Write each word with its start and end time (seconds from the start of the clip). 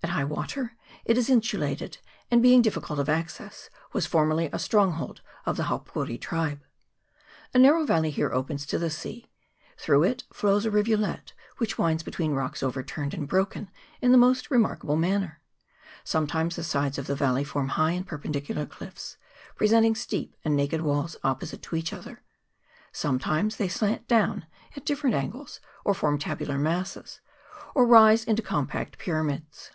At 0.00 0.10
high 0.24 0.24
water 0.24 0.74
it 1.04 1.18
is 1.18 1.28
insulated, 1.28 1.98
and, 2.30 2.40
being 2.42 2.62
difficult 2.62 2.98
of 2.98 3.08
access, 3.08 3.68
was 3.92 4.06
formerly 4.06 4.48
a 4.52 4.58
stronghold 4.58 5.20
of 5.44 5.56
the 5.56 5.64
Haupouri 5.64 6.18
tribe. 6.20 6.60
A 7.52 7.58
narrow 7.58 7.84
valley 7.84 8.10
here 8.10 8.32
opens 8.32 8.64
to 8.66 8.78
the 8.78 8.90
sea; 8.90 9.26
through 9.76 10.04
it 10.04 10.24
flows 10.32 10.64
a 10.64 10.70
rivulet, 10.70 11.34
which 11.58 11.78
winds 11.78 12.02
between 12.02 12.32
rocks 12.32 12.62
overturned 12.62 13.12
and 13.12 13.28
broken 13.28 13.70
in 14.00 14.10
the 14.12 14.18
most 14.18 14.50
remarkable 14.50 14.96
manner. 14.96 15.40
Sometimes 16.04 16.56
the 16.56 16.64
sides 16.64 16.96
of 16.98 17.06
the 17.06 17.16
valley 17.16 17.44
form 17.44 17.70
high 17.70 17.92
and 17.92 18.06
perpendicular 18.06 18.66
cliffs, 18.66 19.18
present 19.56 19.84
ing 19.86 19.94
steep 19.94 20.36
and 20.44 20.56
naked 20.56 20.80
walls 20.80 21.16
opposite 21.22 21.62
to 21.62 21.76
each 21.76 21.92
other; 21.92 22.22
sometimes 22.92 23.56
they 23.56 23.68
slant 23.68 24.08
down 24.08 24.46
at 24.76 24.86
different 24.86 25.14
angles, 25.16 25.60
or 25.84 25.92
form 25.92 26.18
tabular 26.18 26.58
masses, 26.58 27.20
or 27.74 27.86
rise 27.86 28.24
into 28.24 28.42
compact 28.42 28.98
pyra 28.98 29.24
mids. 29.24 29.70